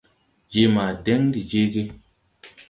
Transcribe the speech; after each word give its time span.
Je 0.51 0.63
ma 0.73 0.85
dɛŋ 1.05 1.21
de 1.33 1.39
jeege. 1.49 1.83